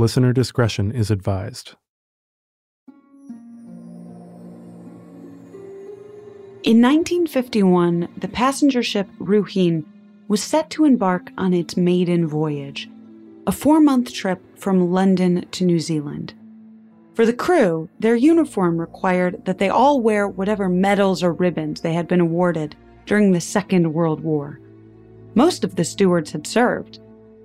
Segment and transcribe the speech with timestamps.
[0.00, 1.74] Listener discretion is advised.
[6.62, 9.84] In 1951, the passenger ship Ruahine
[10.26, 12.88] was set to embark on its maiden voyage,
[13.46, 16.32] a four month trip from London to New Zealand.
[17.12, 21.92] For the crew, their uniform required that they all wear whatever medals or ribbons they
[21.92, 24.58] had been awarded during the Second World War.
[25.34, 27.00] Most of the stewards had served,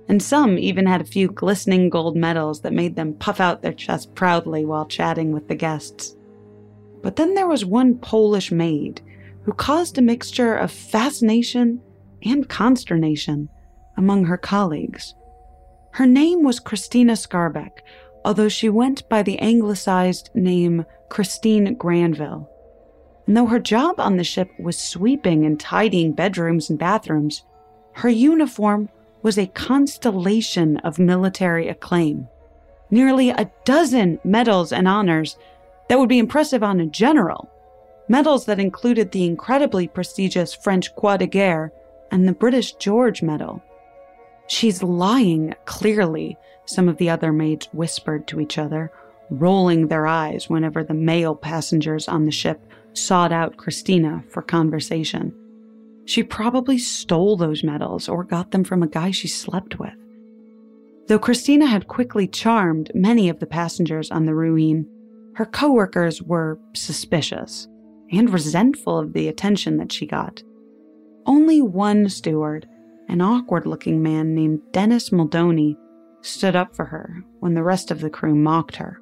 [0.08, 3.72] and some even had a few glistening gold medals that made them puff out their
[3.72, 6.16] chests proudly while chatting with the guests.
[7.02, 9.00] But then there was one Polish maid
[9.42, 11.80] who caused a mixture of fascination
[12.22, 13.48] and consternation
[13.96, 15.14] among her colleagues.
[15.92, 17.78] Her name was Christina Skarbek,
[18.24, 22.50] although she went by the anglicized name Christine Granville.
[23.26, 27.44] And though her job on the ship was sweeping and tidying bedrooms and bathrooms,
[27.92, 28.88] her uniform
[29.26, 32.28] was a constellation of military acclaim.
[32.92, 35.36] Nearly a dozen medals and honors
[35.88, 37.50] that would be impressive on a general.
[38.08, 41.72] Medals that included the incredibly prestigious French Croix de Guerre
[42.12, 43.60] and the British George Medal.
[44.46, 48.92] She's lying, clearly, some of the other maids whispered to each other,
[49.28, 52.60] rolling their eyes whenever the male passengers on the ship
[52.92, 55.34] sought out Christina for conversation.
[56.06, 59.94] She probably stole those medals or got them from a guy she slept with.
[61.08, 64.86] Though Christina had quickly charmed many of the passengers on the Ruahine,
[65.34, 67.68] her coworkers were suspicious
[68.10, 70.42] and resentful of the attention that she got.
[71.26, 72.66] Only one steward,
[73.08, 75.76] an awkward looking man named Dennis Muldowney,
[76.22, 79.00] stood up for her when the rest of the crew mocked her.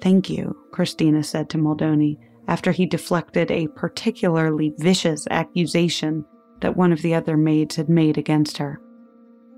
[0.00, 6.24] Thank you, Christina said to Muldowney after he deflected a particularly vicious accusation
[6.60, 8.80] that one of the other maids had made against her.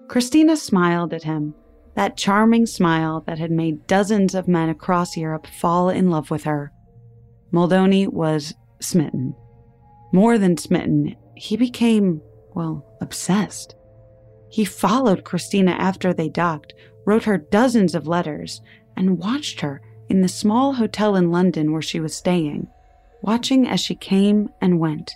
[0.08, 1.54] Christina smiled at him,
[1.94, 6.44] that charming smile that had made dozens of men across Europe fall in love with
[6.44, 6.72] her.
[7.52, 9.34] Muldowney was smitten.
[10.12, 12.22] More than smitten, he became,
[12.54, 13.74] well, obsessed.
[14.50, 16.72] He followed Christina after they docked,
[17.04, 18.62] wrote her dozens of letters,
[18.96, 22.68] and watched her in the small hotel in London where she was staying
[23.22, 25.14] watching as she came and went.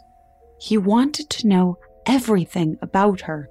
[0.59, 3.49] He wanted to know everything about her.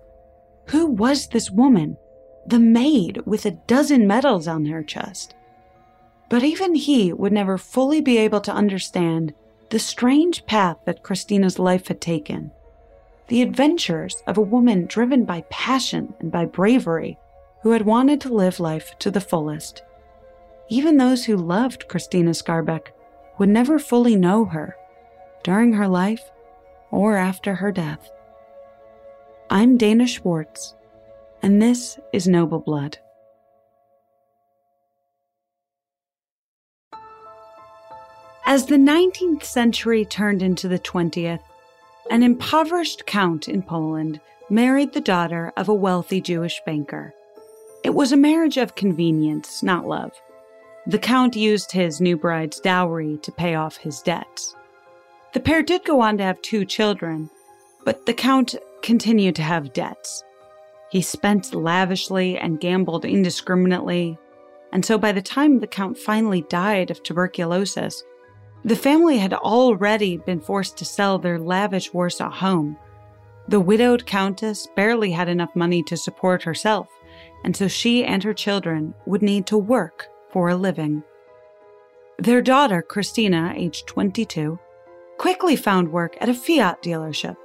[0.68, 1.98] Who was this woman?
[2.46, 5.36] The maid with a dozen medals on her chest.
[6.30, 9.34] But even he would never fully be able to understand
[9.70, 12.52] the strange path that Christina's life had taken.
[13.28, 17.18] The adventures of a woman driven by passion and by bravery
[17.64, 19.84] who had wanted to live life to the fullest.
[20.70, 22.88] Even those who loved Christina Skarbek
[23.38, 24.76] would never fully know her
[25.44, 26.32] during her life
[26.92, 28.10] or after her death.
[29.50, 30.76] I'm Dana Schwartz,
[31.42, 33.00] and this is Noble Blood.
[38.46, 41.42] As the 19th century turned into the 20th,
[42.10, 47.14] an impoverished count in Poland married the daughter of a wealthy Jewish banker.
[47.84, 50.12] It was a marriage of convenience, not love.
[50.88, 54.56] The Count used his new bride's dowry to pay off his debts.
[55.32, 57.30] The pair did go on to have two children,
[57.86, 60.24] but the Count continued to have debts.
[60.90, 64.18] He spent lavishly and gambled indiscriminately,
[64.74, 68.04] and so by the time the Count finally died of tuberculosis,
[68.66, 72.76] the family had already been forced to sell their lavish Warsaw home.
[73.48, 76.88] The widowed Countess barely had enough money to support herself,
[77.44, 81.04] and so she and her children would need to work for a living.
[82.18, 84.60] Their daughter, Christina, aged 22,
[85.18, 87.38] quickly found work at a Fiat dealership.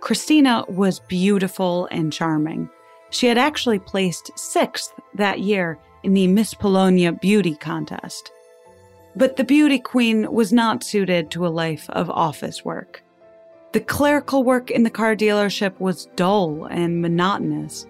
[0.00, 2.68] Christina was beautiful and charming.
[3.10, 8.32] She had actually placed sixth that year in the Miss Polonia beauty contest.
[9.14, 13.02] But the beauty queen was not suited to a life of office work.
[13.72, 17.86] The clerical work in the car dealership was dull and monotonous.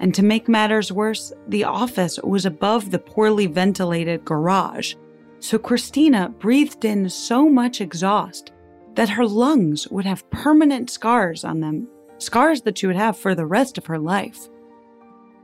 [0.00, 4.94] And to make matters worse, the office was above the poorly ventilated garage.
[5.40, 8.52] So Christina breathed in so much exhaust
[8.94, 11.88] that her lungs would have permanent scars on them,
[12.18, 14.48] scars that she would have for the rest of her life.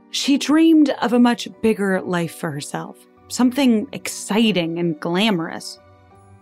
[0.09, 2.97] She dreamed of a much bigger life for herself,
[3.29, 5.79] something exciting and glamorous.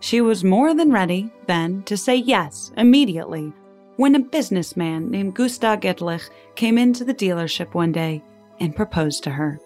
[0.00, 3.52] She was more than ready, then, to say yes immediately
[4.00, 8.24] when a businessman named Gustav Gettlich came into the dealership one day
[8.58, 9.60] and proposed to her.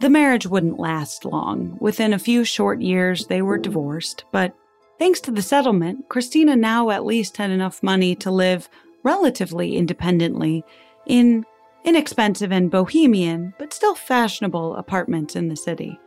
[0.00, 1.76] The marriage wouldn't last long.
[1.80, 4.54] Within a few short years, they were divorced, but
[5.00, 8.68] thanks to the settlement, Christina now at least had enough money to live
[9.02, 10.62] relatively independently
[11.04, 11.44] in
[11.82, 15.98] inexpensive and bohemian, but still fashionable apartments in the city.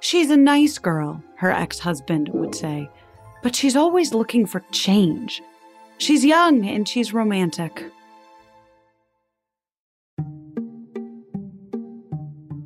[0.00, 2.90] She's a nice girl, her ex husband would say,
[3.44, 5.40] but she's always looking for change.
[6.00, 7.84] She's young and she's romantic.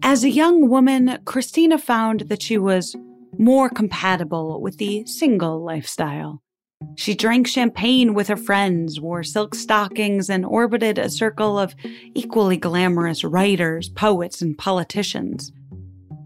[0.05, 2.95] As a young woman, Christina found that she was
[3.37, 6.43] more compatible with the single lifestyle.
[6.95, 11.75] She drank champagne with her friends, wore silk stockings, and orbited a circle of
[12.15, 15.51] equally glamorous writers, poets, and politicians.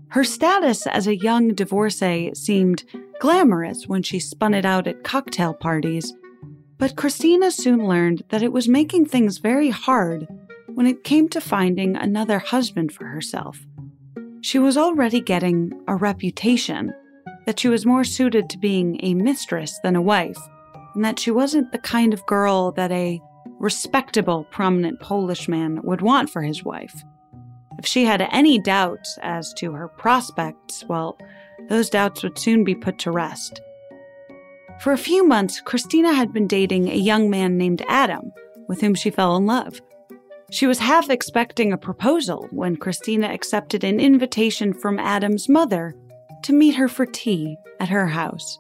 [0.08, 2.84] Her status as a young divorcee seemed
[3.19, 6.12] glamorous when she spun it out at cocktail parties,
[6.78, 10.26] but Christina soon learned that it was making things very hard
[10.66, 13.66] when it came to finding another husband for herself.
[14.40, 16.94] She was already getting a reputation
[17.46, 20.38] that she was more suited to being a mistress than a wife,
[20.94, 23.20] and that she wasn't the kind of girl that a
[23.58, 27.02] respectable, prominent Polish man would want for his wife.
[27.78, 31.19] If she had any doubts as to her prospects, well,
[31.69, 33.60] those doubts would soon be put to rest.
[34.80, 38.32] For a few months, Christina had been dating a young man named Adam,
[38.69, 39.80] with whom she fell in love.
[40.50, 45.94] She was half expecting a proposal when Christina accepted an invitation from Adam's mother
[46.44, 48.58] to meet her for tea at her house.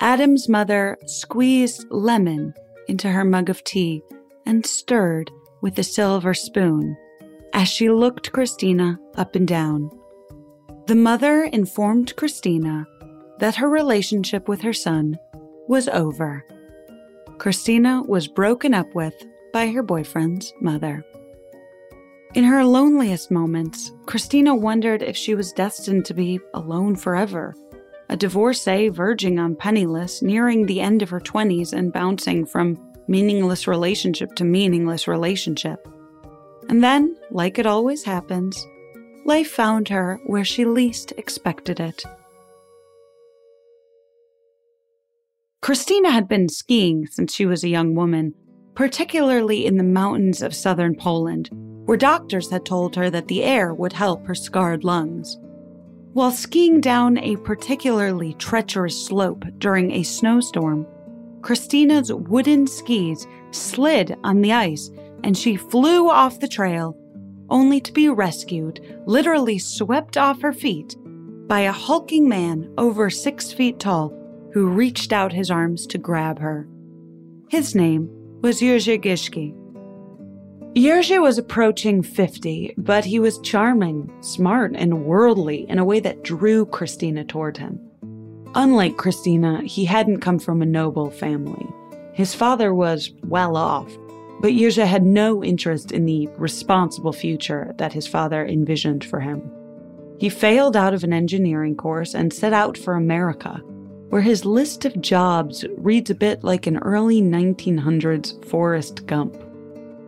[0.00, 2.52] Adam's mother squeezed lemon
[2.86, 4.02] into her mug of tea
[4.44, 5.30] and stirred
[5.62, 6.96] with a silver spoon
[7.54, 9.90] as she looked Christina up and down.
[10.86, 12.86] The mother informed Christina
[13.38, 15.18] that her relationship with her son
[15.68, 16.44] was over.
[17.38, 19.14] Christina was broken up with
[19.52, 21.04] by her boyfriend's mother.
[22.34, 27.54] In her loneliest moments, Christina wondered if she was destined to be alone forever.
[28.08, 32.76] A divorcee verging on penniless, nearing the end of her 20s and bouncing from
[33.06, 35.86] meaningless relationship to meaningless relationship.
[36.68, 38.66] And then, like it always happens,
[39.24, 42.04] life found her where she least expected it.
[45.64, 48.34] Christina had been skiing since she was a young woman,
[48.74, 51.48] particularly in the mountains of southern Poland,
[51.86, 55.38] where doctors had told her that the air would help her scarred lungs.
[56.12, 60.86] While skiing down a particularly treacherous slope during a snowstorm,
[61.40, 64.90] Christina's wooden skis slid on the ice
[65.22, 66.94] and she flew off the trail,
[67.48, 70.94] only to be rescued, literally swept off her feet,
[71.48, 74.12] by a hulking man over six feet tall
[74.54, 76.68] who reached out his arms to grab her.
[77.48, 78.08] His name
[78.40, 79.52] was Jerzy Giżycki.
[80.76, 86.22] Jerzy was approaching 50, but he was charming, smart, and worldly in a way that
[86.22, 87.80] drew Christina toward him.
[88.54, 91.66] Unlike Christina, he hadn't come from a noble family.
[92.12, 93.92] His father was well off,
[94.40, 99.42] but Jerzy had no interest in the responsible future that his father envisioned for him.
[100.20, 103.60] He failed out of an engineering course and set out for America,
[104.14, 109.34] where his list of jobs reads a bit like an early 1900s Forrest Gump.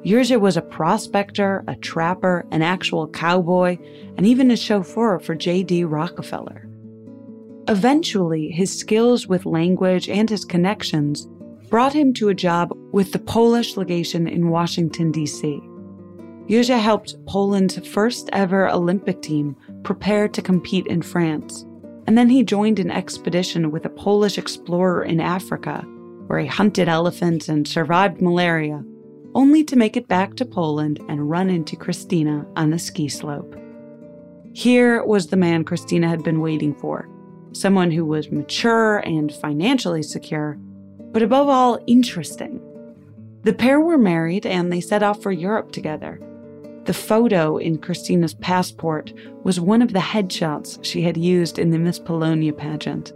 [0.05, 3.77] Jerzy was a prospector, a trapper, an actual cowboy,
[4.17, 5.83] and even a chauffeur for J.D.
[5.83, 6.69] Rockefeller.
[7.67, 11.27] Eventually, his skills with language and his connections
[11.69, 15.61] brought him to a job with the Polish legation in Washington, D.C.
[16.49, 21.66] Jerzy helped Poland's first ever Olympic team prepare to compete in France
[22.07, 25.85] and then he joined an expedition with a Polish explorer in Africa,
[26.27, 28.85] where he hunted elephants and survived malaria,
[29.35, 33.57] only to make it back to Poland and run into Christina on the ski slope.
[34.53, 37.09] Here was the man Christina had been waiting for
[37.53, 40.59] someone who was mature and financially secure,
[41.13, 42.61] but above all, interesting.
[43.43, 46.21] The pair were married and they set off for Europe together,
[46.87, 49.13] the photo in Christina's passport
[49.43, 53.13] was one of the headshots she had used in the Miss Polonia pageant.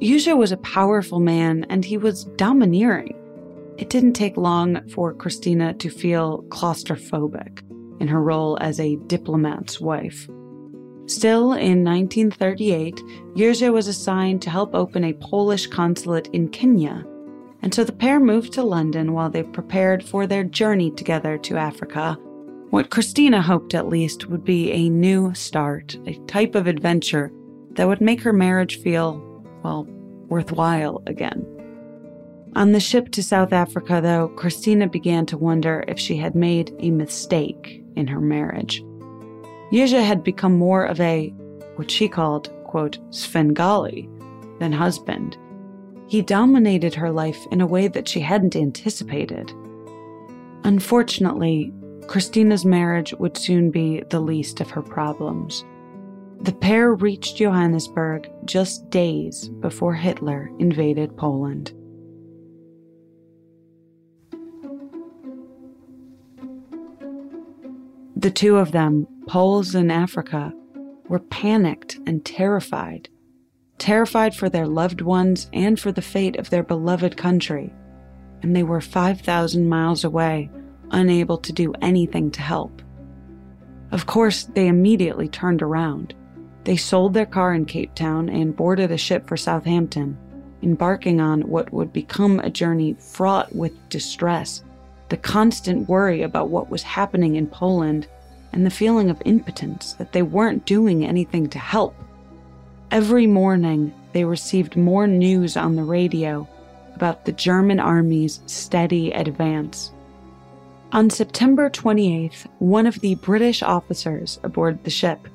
[0.00, 3.16] Jerzy was a powerful man and he was domineering.
[3.76, 7.62] It didn't take long for Christina to feel claustrophobic
[8.00, 10.28] in her role as a diplomat's wife.
[11.06, 12.96] Still, in 1938,
[13.34, 17.04] Jerzy was assigned to help open a Polish consulate in Kenya,
[17.62, 21.56] and so the pair moved to London while they prepared for their journey together to
[21.56, 22.16] Africa.
[22.70, 27.32] What Christina hoped at least would be a new start, a type of adventure
[27.72, 29.20] that would make her marriage feel,
[29.64, 29.88] well,
[30.28, 31.44] worthwhile again.
[32.54, 36.72] On the ship to South Africa, though, Christina began to wonder if she had made
[36.78, 38.84] a mistake in her marriage.
[39.72, 41.30] Jerzy had become more of a,
[41.74, 44.08] what she called, quote, Svengali
[44.60, 45.36] than husband.
[46.06, 49.52] He dominated her life in a way that she hadn't anticipated.
[50.62, 51.72] Unfortunately,
[52.10, 55.64] Christina's marriage would soon be the least of her problems.
[56.40, 61.72] The pair reached Johannesburg just days before Hitler invaded Poland.
[68.16, 70.52] The two of them, Poles in Africa,
[71.08, 73.08] were panicked and terrified.
[73.78, 77.72] Terrified for their loved ones and for the fate of their beloved country.
[78.42, 80.50] And they were 5,000 miles away,
[80.90, 82.82] unable to do anything to help.
[83.92, 86.14] Of course, they immediately turned around.
[86.64, 90.16] They sold their car in Cape Town and boarded a ship for Southampton,
[90.62, 94.62] embarking on what would become a journey fraught with distress
[95.10, 98.06] the constant worry about what was happening in Poland,
[98.52, 101.94] and the feeling of impotence that they weren't doing anything to help.
[102.90, 106.48] Every morning, they received more news on the radio
[106.94, 109.92] about the German army's steady advance.
[110.92, 115.28] On September 28th, one of the British officers aboard the ship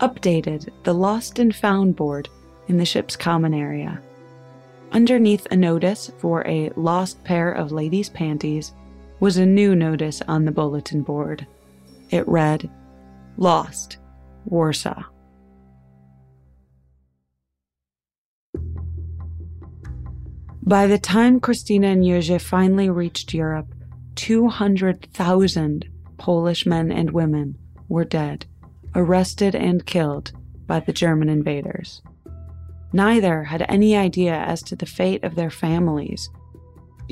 [0.00, 2.30] updated the Lost and Found board
[2.68, 4.00] in the ship's common area.
[4.92, 8.72] Underneath a notice for a lost pair of ladies' panties,
[9.20, 11.46] was a new notice on the bulletin board.
[12.10, 12.70] It read,
[13.36, 13.98] Lost,
[14.46, 15.02] Warsaw.
[20.62, 23.74] By the time Christina and Jerzy finally reached Europe,
[24.16, 25.88] 200,000
[26.18, 27.56] Polish men and women
[27.88, 28.46] were dead,
[28.94, 30.32] arrested and killed
[30.66, 32.02] by the German invaders.
[32.92, 36.28] Neither had any idea as to the fate of their families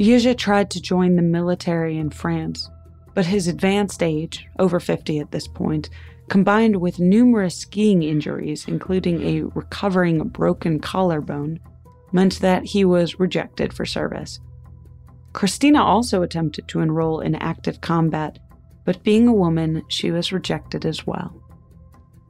[0.01, 2.71] Jerzy tried to join the military in France,
[3.15, 5.91] but his advanced age, over 50 at this point,
[6.29, 11.59] combined with numerous skiing injuries, including a recovering broken collarbone,
[12.13, 14.41] meant that he was rejected for service.
[15.33, 18.39] Christina also attempted to enroll in active combat,
[18.85, 21.35] but being a woman, she was rejected as well.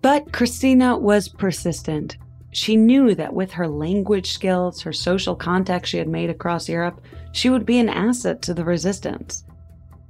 [0.03, 2.17] But Christina was persistent.
[2.53, 7.01] She knew that with her language skills, her social contacts she had made across Europe,
[7.33, 9.45] she would be an asset to the resistance.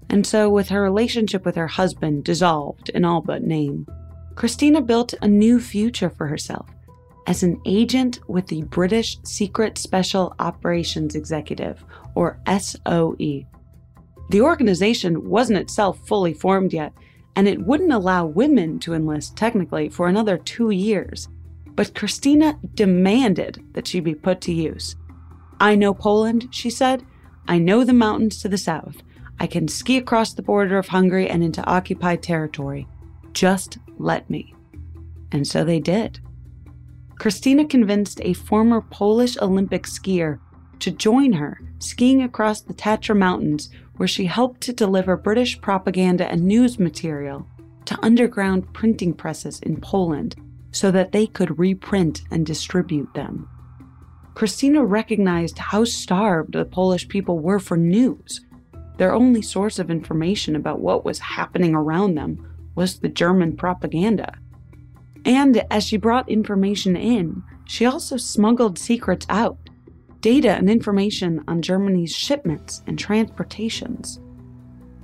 [0.08, 3.86] And so, with her relationship with her husband dissolved in all but name,
[4.34, 6.68] Christina built a new future for herself
[7.26, 11.84] as an agent with the British Secret Special Operations Executive,
[12.14, 13.46] or SOE.
[14.30, 16.92] The organization wasn't itself fully formed yet,
[17.36, 21.28] and it wouldn't allow women to enlist technically for another two years.
[21.66, 24.96] But Christina demanded that she be put to use.
[25.60, 27.04] I know Poland, she said,
[27.48, 29.02] I know the mountains to the south.
[29.38, 32.86] I can ski across the border of Hungary and into occupied territory.
[33.32, 34.54] Just let me.
[35.32, 36.20] And so they did.
[37.20, 40.38] Christina convinced a former Polish Olympic skier
[40.78, 46.26] to join her skiing across the Tatra Mountains, where she helped to deliver British propaganda
[46.26, 47.46] and news material
[47.84, 50.34] to underground printing presses in Poland
[50.72, 53.46] so that they could reprint and distribute them.
[54.32, 58.40] Christina recognized how starved the Polish people were for news.
[58.96, 64.38] Their only source of information about what was happening around them was the German propaganda.
[65.24, 69.58] And as she brought information in, she also smuggled secrets out
[70.20, 74.20] data and information on Germany's shipments and transportations.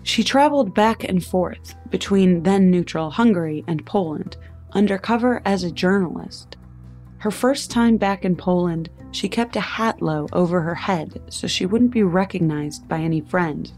[0.03, 4.37] She traveled back and forth between then neutral Hungary and Poland,
[4.73, 6.57] undercover as a journalist.
[7.19, 11.47] Her first time back in Poland, she kept a hat low over her head so
[11.47, 13.73] she wouldn't be recognized by any friend.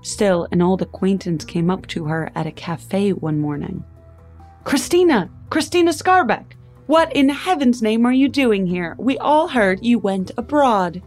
[0.00, 3.84] Still, an old acquaintance came up to her at a cafe one morning.
[4.64, 5.30] Christina!
[5.52, 6.54] Christina Skarbek,
[6.86, 8.96] What in heaven's name are you doing here?
[8.98, 11.02] We all heard you went abroad.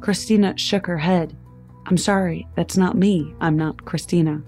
[0.00, 1.36] Christina shook her head.
[1.84, 3.34] I'm sorry, that's not me.
[3.38, 4.42] I'm not Christina.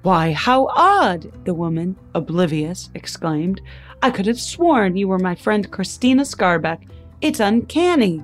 [0.00, 1.44] Why, how odd!
[1.44, 3.60] the woman, oblivious, exclaimed.
[4.00, 6.88] I could have sworn you were my friend Christina Skarbek.
[7.20, 8.22] it's uncanny.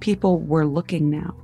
[0.00, 1.34] People were looking now.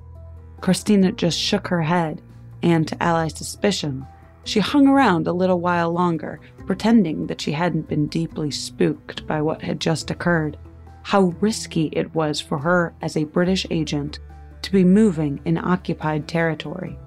[0.61, 2.21] Christina just shook her head,
[2.63, 4.07] and to Ally's suspicion,
[4.45, 9.41] She hung around a little while longer, pretending that she hadn't been deeply spooked by
[9.43, 10.57] what had just occurred.
[11.03, 14.21] How risky it was for her as a British agent
[14.63, 16.99] to be moving in occupied territory.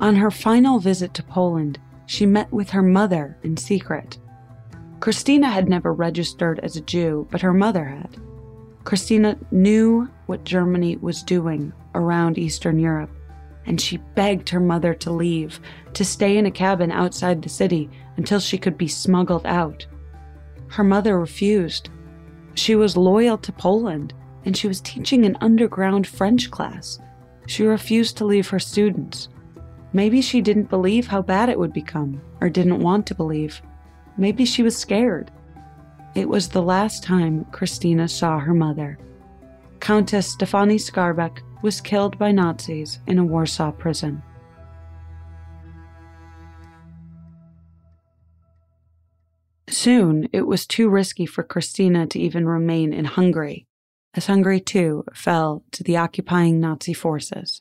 [0.00, 4.18] On her final visit to Poland, she met with her mother in secret.
[5.00, 8.16] Christina had never registered as a Jew, but her mother had.
[8.84, 13.10] Christina knew what Germany was doing around Eastern Europe,
[13.66, 15.60] and she begged her mother to leave,
[15.94, 19.86] to stay in a cabin outside the city until she could be smuggled out.
[20.68, 21.90] Her mother refused.
[22.54, 26.98] She was loyal to Poland, and she was teaching an underground French class.
[27.46, 29.28] She refused to leave her students.
[29.92, 33.62] Maybe she didn't believe how bad it would become, or didn't want to believe.
[34.16, 35.30] Maybe she was scared.
[36.14, 38.98] It was the last time Christina saw her mother.
[39.80, 44.22] Countess Stefani Skarbek was killed by Nazis in a Warsaw prison.
[49.76, 53.66] Soon, it was too risky for Christina to even remain in Hungary,
[54.14, 57.60] as Hungary too fell to the occupying Nazi forces.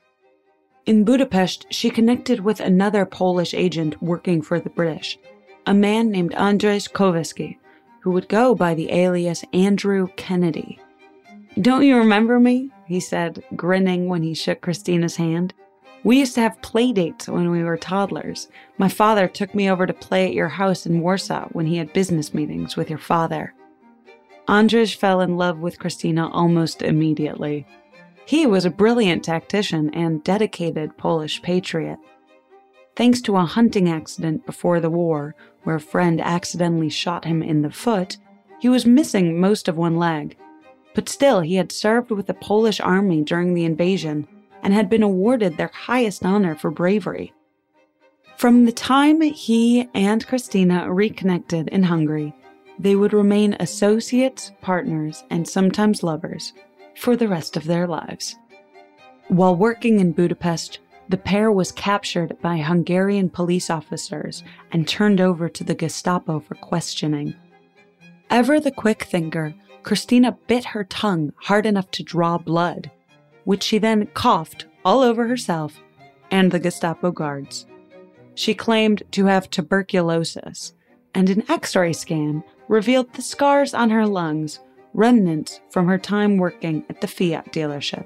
[0.86, 5.20] In Budapest, she connected with another Polish agent working for the British,
[5.66, 7.58] a man named Andrzej Kowerski,
[8.00, 10.80] who would go by the alias Andrew Kennedy.
[11.60, 12.72] Don't you remember me?
[12.88, 15.54] he said, grinning when he shook Christina's hand.
[16.06, 18.48] We used to have play dates when we were toddlers.
[18.78, 21.94] My father took me over to play at your house in Warsaw when he had
[21.94, 23.56] business meetings with your father.
[24.48, 27.66] Andrzej fell in love with Christina almost immediately.
[28.28, 31.98] He was a brilliant tactician and dedicated Polish patriot.
[32.96, 35.34] Thanks to a hunting accident before the war,
[35.64, 38.18] where a friend accidentally shot him in the foot,
[38.60, 40.38] he was missing most of one leg.
[40.94, 44.28] But still, he had served with the Polish army during the invasion
[44.66, 47.32] and had been awarded their highest honor for bravery.
[48.36, 52.34] From the time he and Christina reconnected in Hungary,
[52.80, 56.52] they would remain associates, partners, and sometimes lovers
[56.98, 58.36] for the rest of their lives.
[59.28, 60.80] While working in Budapest,
[61.10, 66.56] the pair was captured by Hungarian police officers and turned over to the Gestapo for
[66.56, 67.36] questioning.
[68.32, 72.90] Ever the quick thinker, Christina bit her tongue hard enough to draw blood,
[73.46, 75.80] which she then coughed all over herself
[76.30, 77.66] and the Gestapo guards.
[78.34, 80.74] She claimed to have tuberculosis,
[81.14, 84.60] and an x ray scan revealed the scars on her lungs,
[84.94, 88.06] remnants from her time working at the Fiat dealership.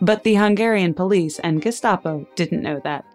[0.00, 3.06] But the Hungarian police and Gestapo didn't know that.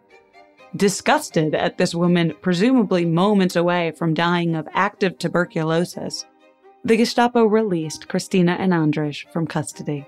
[0.76, 6.26] Disgusted at this woman, presumably moments away from dying of active tuberculosis,
[6.84, 10.08] the Gestapo released Christina and Andrzej from custody.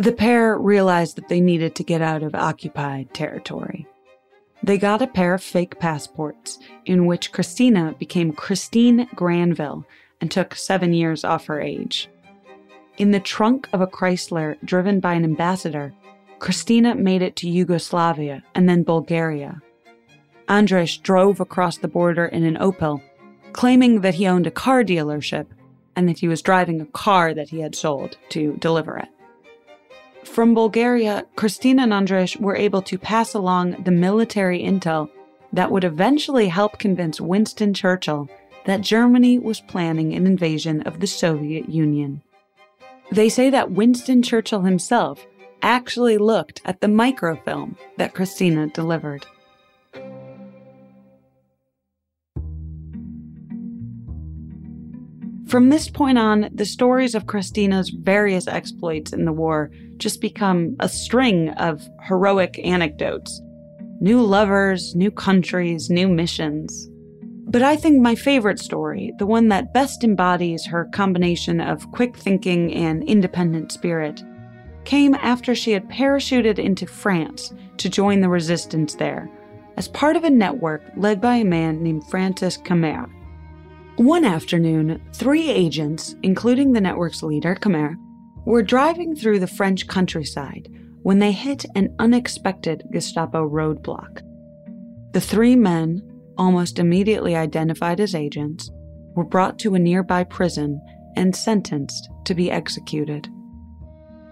[0.00, 3.86] The pair realized that they needed to get out of occupied territory.
[4.62, 9.84] They got a pair of fake passports in which Christina became Christine Granville
[10.18, 12.08] and took seven years off her age.
[12.96, 15.92] In the trunk of a Chrysler driven by an ambassador,
[16.38, 19.60] Christina made it to Yugoslavia and then Bulgaria.
[20.48, 23.02] Andrzej drove across the border in an Opel,
[23.52, 25.48] claiming that he owned a car dealership
[25.94, 29.08] and that he was driving a car that he had sold to deliver it.
[30.24, 35.10] From Bulgaria, Christina and Andrzej were able to pass along the military intel
[35.52, 38.28] that would eventually help convince Winston Churchill
[38.66, 42.22] that Germany was planning an invasion of the Soviet Union.
[43.10, 45.26] They say that Winston Churchill himself
[45.62, 49.26] actually looked at the microfilm that Christina delivered.
[55.50, 60.76] From this point on, the stories of Christina's various exploits in the war just become
[60.78, 63.42] a string of heroic anecdotes.
[64.00, 66.88] New lovers, new countries, new missions.
[67.48, 72.16] But I think my favorite story, the one that best embodies her combination of quick
[72.16, 74.22] thinking and independent spirit,
[74.84, 79.28] came after she had parachuted into France to join the resistance there,
[79.76, 83.10] as part of a network led by a man named Francis Kamer.
[84.00, 87.96] One afternoon, three agents, including the network's leader, Kamer,
[88.46, 90.70] were driving through the French countryside
[91.02, 94.22] when they hit an unexpected Gestapo roadblock.
[95.12, 96.00] The three men,
[96.38, 98.70] almost immediately identified as agents,
[99.14, 100.80] were brought to a nearby prison
[101.14, 103.28] and sentenced to be executed.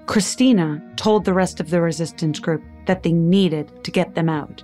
[0.07, 4.63] Christina told the rest of the resistance group that they needed to get them out.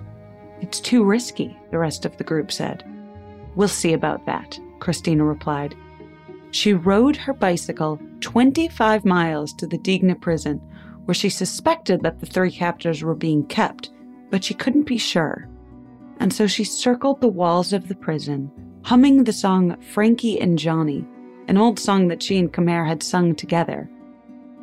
[0.61, 2.83] It's too risky, the rest of the group said.
[3.53, 5.75] We'll see about that, Christina replied.
[6.51, 10.61] She rode her bicycle 25 miles to the Digne prison,
[11.05, 13.91] where she suspected that the three captors were being kept,
[14.29, 15.47] but she couldn't be sure.
[16.19, 18.51] and so she circled the walls of the prison,
[18.83, 21.05] humming the song Frankie and Johnny,
[21.47, 23.89] an old song that she and Khmer had sung together.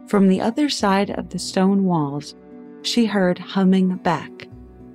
[0.07, 2.35] From the other side of the stone walls,
[2.83, 4.49] she heard humming back,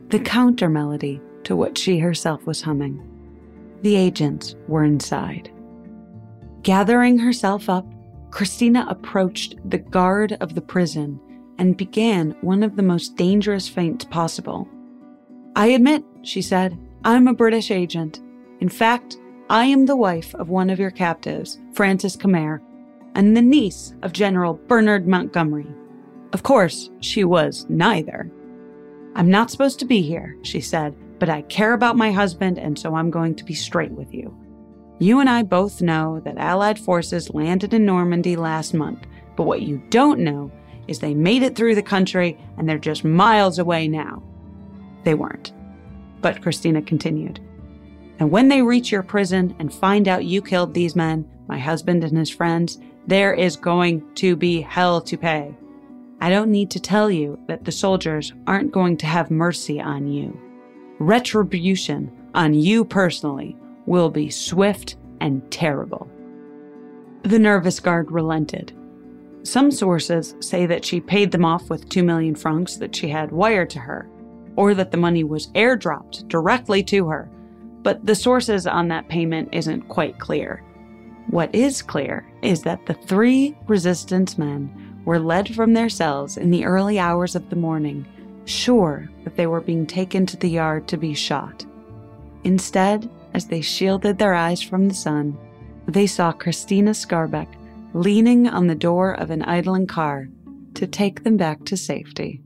[0.09, 3.01] the counter melody to what she herself was humming.
[3.81, 5.51] The agents were inside.
[6.63, 7.85] Gathering herself up,
[8.31, 11.19] Christina approached the guard of the prison
[11.57, 14.67] and began one of the most dangerous feints possible.
[15.55, 18.21] I admit, she said, I'm a British agent.
[18.59, 19.17] In fact,
[19.49, 22.59] I am the wife of one of your captives, Francis Khmer,
[23.15, 25.67] and the niece of General Bernard Montgomery.
[26.33, 28.29] Of course, she was neither.
[29.15, 32.77] I'm not supposed to be here, she said, but I care about my husband, and
[32.77, 34.35] so I'm going to be straight with you.
[34.99, 39.61] You and I both know that Allied forces landed in Normandy last month, but what
[39.61, 40.51] you don't know
[40.87, 44.23] is they made it through the country and they're just miles away now.
[45.03, 45.53] They weren't.
[46.21, 47.39] But Christina continued.
[48.19, 52.03] And when they reach your prison and find out you killed these men, my husband
[52.03, 55.55] and his friends, there is going to be hell to pay.
[56.19, 60.07] I don't need to tell you that the soldiers aren't going to have mercy on
[60.07, 60.37] you.
[60.99, 63.55] Retribution on you personally
[63.85, 66.09] will be swift and terrible.
[67.23, 68.73] The nervous guard relented.
[69.43, 73.31] Some sources say that she paid them off with 2 million francs that she had
[73.31, 74.09] wired to her,
[74.55, 77.29] or that the money was airdropped directly to her,
[77.83, 80.63] but the sources on that payment isn't quite clear.
[81.29, 86.49] What is clear is that the three resistance men were led from their cells in
[86.51, 88.05] the early hours of the morning,
[88.47, 91.65] sure that they were being taken to the yard to be shot.
[92.43, 95.37] Instead, as they shielded their eyes from the sun,
[95.87, 97.47] they saw Christina Skarbek
[97.93, 100.27] leaning on the door of an idling car
[100.75, 102.41] to take them back to safety.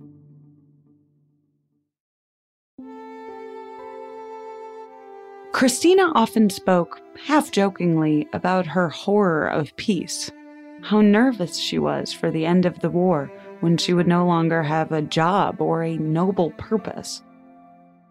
[5.52, 10.32] Christina often spoke, half jokingly, about her horror of peace,
[10.82, 14.62] how nervous she was for the end of the war when she would no longer
[14.62, 17.24] have a job or a noble purpose.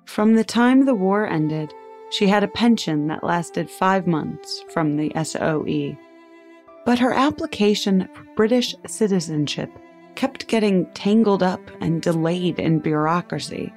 [0.06, 1.72] From the time the war ended,
[2.10, 5.96] she had a pension that lasted five months from the SOE.
[6.84, 9.70] But her application for British citizenship
[10.16, 13.72] kept getting tangled up and delayed in bureaucracy.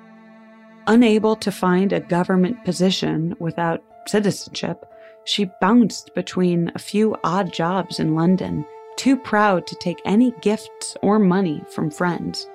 [0.87, 4.85] Unable to find a government position without citizenship,
[5.25, 8.65] she bounced between a few odd jobs in London,
[8.97, 12.47] too proud to take any gifts or money from friends.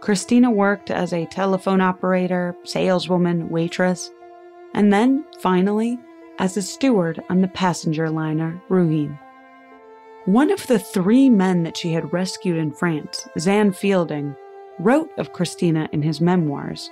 [0.00, 4.10] Christina worked as a telephone operator, saleswoman, waitress,
[4.74, 5.98] and then, finally,
[6.38, 9.18] as a steward on the passenger liner Ruahine.
[10.26, 14.34] One of the three men that she had rescued in France, Xan Fielding,
[14.78, 16.90] wrote of Christina in his memoirs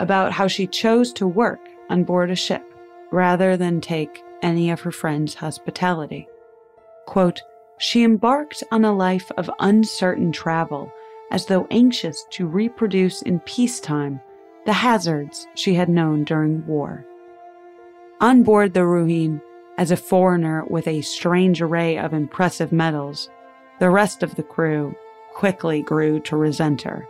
[0.00, 2.64] about how she chose to work on board a ship
[3.12, 6.26] rather than take any of her friends' hospitality.
[7.06, 7.42] Quote,
[7.80, 10.92] she embarked on a life of uncertain travel
[11.30, 14.20] as though anxious to reproduce in peacetime
[14.66, 17.04] the hazards she had known during war.
[18.20, 19.40] On board the Ruahine,
[19.78, 23.30] as a foreigner with a strange array of impressive medals,
[23.78, 24.94] the rest of the crew
[25.32, 27.08] quickly grew to resent her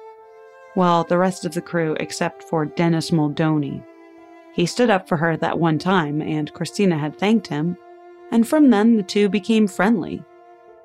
[0.77, 3.83] well, the rest of the crew except for Dennis Muldowney.
[4.55, 7.77] He stood up for her that one time, and Christina had thanked him,
[8.31, 10.23] and from then the two became friendly.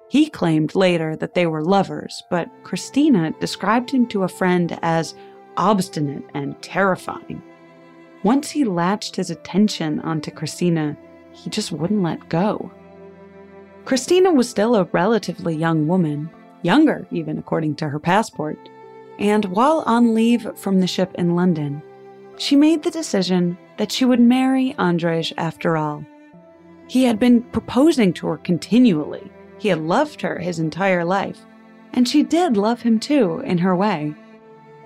[0.07, 5.15] He claimed later that they were lovers, but Christina described him to a friend as
[5.57, 7.41] obstinate and terrifying.
[8.23, 10.97] Once he latched his attention onto Christina,
[11.31, 12.71] he just wouldn't let go.
[13.83, 16.29] Christina was still a relatively young woman,
[16.63, 18.57] younger even according to her passport,
[19.19, 21.81] and while on leave from the ship in London,
[22.37, 26.03] she made the decision that she would marry Andrzej after all.
[26.87, 29.31] He had been proposing to her continually.
[29.57, 31.45] He had loved her his entire life,
[31.93, 34.13] and she did love him too, in her way.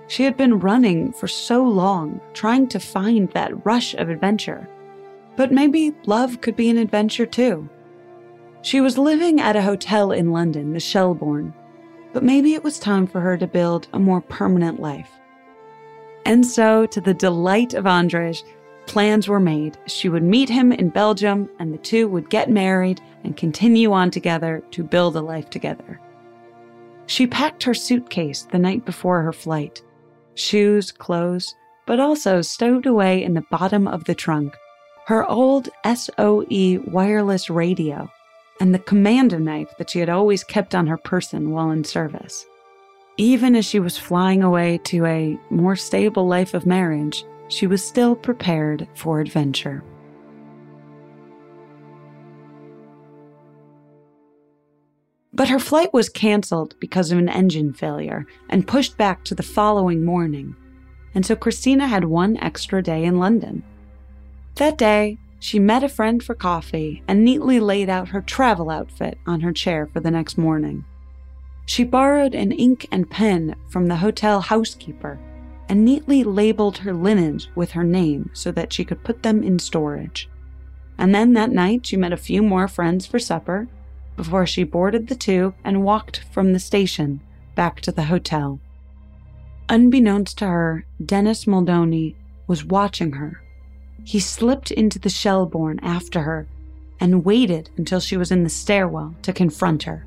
[0.07, 4.67] She had been running for so long, trying to find that rush of adventure.
[5.35, 7.69] But maybe love could be an adventure too.
[8.61, 11.53] She was living at a hotel in London, the Shelbourne,
[12.11, 15.11] but maybe it was time for her to build a more permanent life.
[16.25, 18.43] And so, to the delight of Andrzej,
[18.89, 19.77] plans were made.
[19.85, 24.11] She would meet him in Belgium, and the two would get married and continue on
[24.11, 26.01] together to build a life together.
[27.05, 29.81] She packed her suitcase the night before her flight
[30.35, 31.53] shoes, clothes,
[31.85, 34.55] but also stowed away in the bottom of the trunk
[35.05, 38.07] her old SOE wireless radio
[38.61, 42.45] and the commando knife that she had always kept on her person while in service.
[43.17, 47.83] Even as she was flying away to a more stable life of marriage, she was
[47.83, 49.83] still prepared for adventure.
[55.33, 59.43] But her flight was canceled because of an engine failure and pushed back to the
[59.43, 60.55] following morning,
[61.13, 63.63] and so Christina had one extra day in London.
[64.55, 69.17] That day, she met a friend for coffee and neatly laid out her travel outfit
[69.25, 70.83] on her chair for the next morning.
[71.65, 75.19] She borrowed an ink and pen from the hotel housekeeper
[75.69, 79.59] and neatly labeled her linens with her name so that she could put them in
[79.59, 80.27] storage.
[80.97, 83.67] And then that night, she met a few more friends for supper
[84.17, 87.21] before she boarded the tube and walked from the station
[87.55, 88.59] back to the hotel.
[89.69, 92.15] Unbeknownst to her, Dennis Muldowney
[92.47, 93.41] was watching her.
[94.03, 96.47] He slipped into the Shelbourne after her
[96.99, 100.05] and waited until she was in the stairwell to confront her.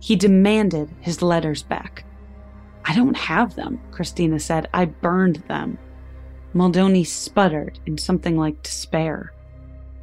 [0.00, 2.04] He demanded his letters back.
[2.90, 4.68] I don't have them, Christina said.
[4.74, 5.78] I burned them.
[6.56, 9.32] Muldowney sputtered in something like despair.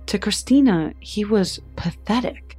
[0.06, 2.58] To Christina, he was pathetic.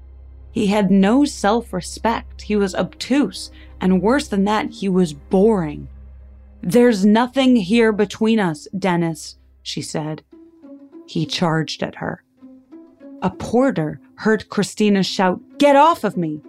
[0.51, 2.43] He had no self respect.
[2.43, 3.51] He was obtuse.
[3.81, 5.89] And worse than that, he was boring.
[6.61, 10.23] There's nothing here between us, Dennis, she said.
[11.07, 12.23] He charged at her.
[13.23, 16.43] A porter heard Christina shout, Get off of me!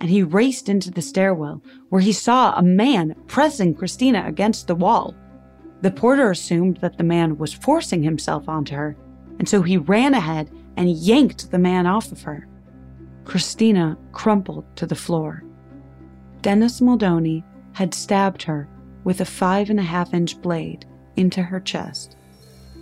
[0.00, 4.74] And he raced into the stairwell, where he saw a man pressing Christina against the
[4.74, 5.14] wall.
[5.80, 8.96] The porter assumed that the man was forcing himself onto her,
[9.38, 12.46] and so he ran ahead and yanked the man off of her.
[13.24, 15.42] Christina crumpled to the floor.
[16.42, 18.68] Dennis Muldowney had stabbed her
[19.04, 22.16] with a five and a half inch blade into her chest,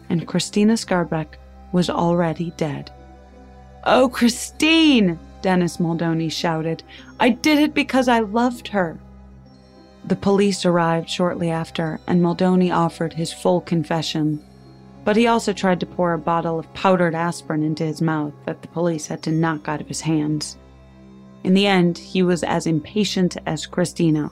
[0.08, 1.34] and Christina Skarbek
[1.72, 2.90] was already dead.
[3.84, 5.18] Oh, Christine!
[5.42, 6.82] Dennis Muldowney shouted.
[7.20, 8.98] I did it because I loved her.
[10.04, 14.42] The police arrived shortly after, and Muldowney offered his full confession
[15.04, 18.62] but he also tried to pour a bottle of powdered aspirin into his mouth that
[18.62, 20.56] the police had to knock out of his hands.
[21.44, 24.30] In the end, he was as impatient as Christina.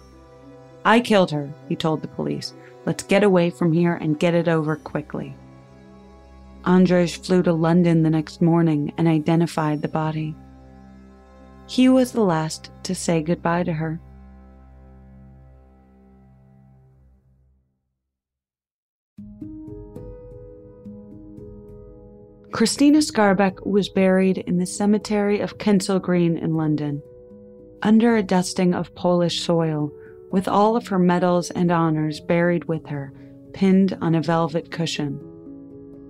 [0.85, 2.55] I killed her, he told the police.
[2.87, 5.35] Let's get away from here and get it over quickly.
[6.65, 10.37] Andres flew to London the next morning and identified the body.
[11.71, 14.01] He was the last to say goodbye to her.
[22.51, 27.01] Christina Skarbek was buried in the cemetery of Kensal Green in London,
[27.83, 29.93] under a dusting of Polish soil,
[30.33, 33.13] with all of her medals and honors buried with her,
[33.55, 35.21] pinned on a velvet cushion.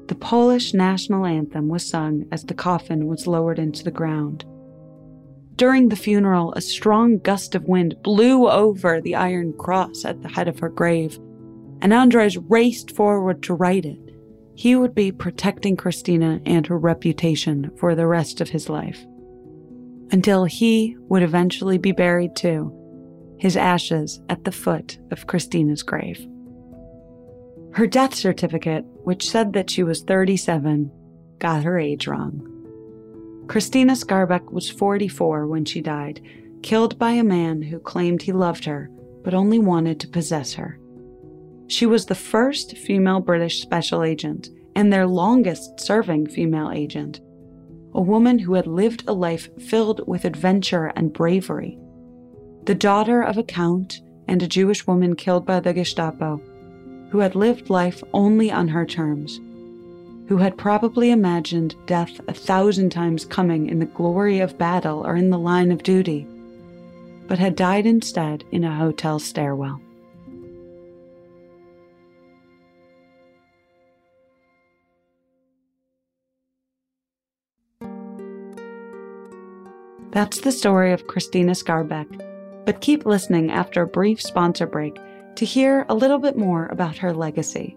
[0.06, 4.46] The Polish national anthem was sung as the coffin was lowered into the ground.
[5.60, 10.28] During the funeral, a strong gust of wind blew over the iron cross at the
[10.30, 11.18] head of her grave,
[11.82, 13.98] and Andres raced forward to right it.
[14.54, 19.04] He would be protecting Christina and her reputation for the rest of his life.
[20.10, 22.72] Until he would eventually be buried too,
[23.38, 26.26] his ashes at the foot of Christina's grave.
[27.74, 30.90] Her death certificate, which said that she was 37,
[31.38, 32.49] got her age wrong.
[33.50, 36.20] Christina Skarbek was 44 when she died,
[36.62, 38.88] killed by a man who claimed he loved her
[39.24, 40.78] but only wanted to possess her.
[41.66, 47.18] She was the first female British special agent and their longest serving female agent,
[47.92, 51.76] a woman who had lived a life filled with adventure and bravery.
[52.66, 56.40] The daughter of a count and a Jewish woman killed by the Gestapo,
[57.10, 59.40] who had lived life only on her terms,
[60.30, 65.16] who had probably imagined death a thousand times coming in the glory of battle or
[65.16, 66.24] in the line of duty,
[67.26, 69.80] but had died instead in a hotel stairwell.
[80.12, 82.64] That's the story of Christina Skarbek.
[82.66, 84.96] But keep listening after a brief sponsor break
[85.34, 87.76] to hear a little bit more about her legacy.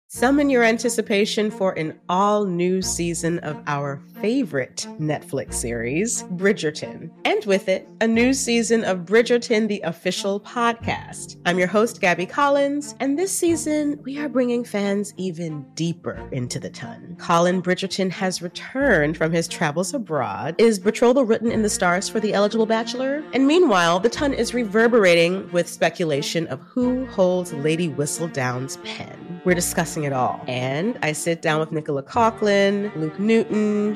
[0.13, 7.43] Summon your anticipation for an all new season of our favorite Netflix series, Bridgerton, and
[7.45, 11.37] with it, a new season of Bridgerton, the official podcast.
[11.47, 16.59] I'm your host, Gabby Collins, and this season we are bringing fans even deeper into
[16.59, 17.15] the ton.
[17.19, 20.53] Colin Bridgerton has returned from his travels abroad.
[20.59, 23.23] Is betrothal written in the stars for the eligible bachelor?
[23.33, 29.41] And meanwhile, the ton is reverberating with speculation of who holds Lady Whistledown's pen.
[29.45, 30.43] We're discussing it all.
[30.47, 33.95] And I sit down with Nicola Coughlan, Luke Newton,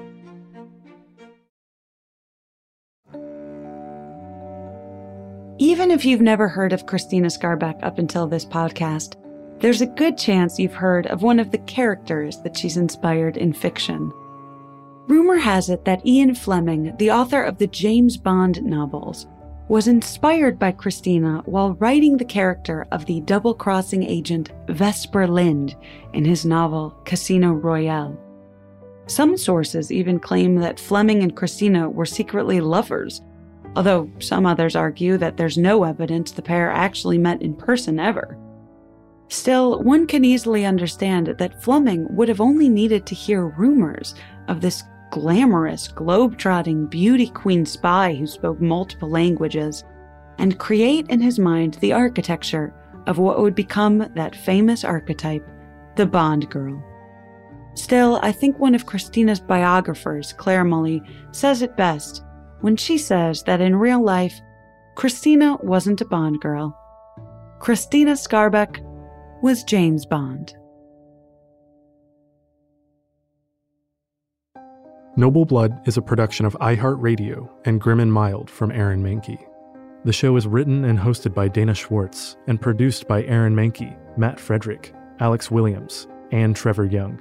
[5.61, 9.13] Even if you've never heard of Krystyna Skarbek up until this podcast,
[9.59, 13.53] there's a good chance you've heard of one of the characters that she's inspired in
[13.53, 14.11] fiction.
[15.07, 19.27] Rumor has it that Ian Fleming, the author of the James Bond novels,
[19.67, 25.75] was inspired by Krystyna while writing the character of the double crossing agent Vesper Lynd
[26.13, 28.19] in his novel Casino Royale.
[29.05, 33.21] Some sources even claim that Fleming and Krystyna were secretly lovers,
[33.75, 38.37] although some others argue that there's no evidence the pair actually met in person ever.
[39.29, 44.13] Still, one can easily understand that Fleming would have only needed to hear rumors
[44.49, 49.83] of this glamorous, globe-trotting beauty queen spy who spoke multiple languages,
[50.37, 52.73] and create in his mind the architecture
[53.07, 55.47] of what would become that famous archetype,
[55.95, 56.83] the Bond girl.
[57.73, 62.23] Still, I think one of Krystyna's biographers, Clare Mulley, says it best
[62.61, 64.39] when she says that in real life,
[64.95, 66.77] Krystyna wasn't a Bond girl.
[67.59, 68.81] Krystyna Skarbek
[69.41, 70.55] was James Bond.
[75.17, 79.45] Noble Blood is a production of iHeartRadio and Grim and Mild from Aaron Mahnke.
[80.05, 84.39] The show is written and hosted by Dana Schwartz and produced by Aaron Mahnke, Matt
[84.39, 87.19] Frederick, Alex Williams, and Trevor Young.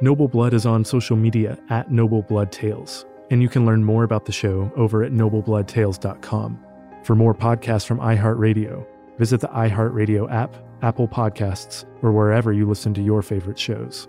[0.00, 4.04] Noble Blood is on social media at Noble Blood Tales, and you can learn more
[4.04, 6.64] about the show over at noblebloodtales.com.
[7.02, 8.86] For more podcasts from iHeartRadio,
[9.18, 14.08] visit the iHeartRadio app, Apple Podcasts, or wherever you listen to your favorite shows.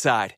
[0.00, 0.34] Side.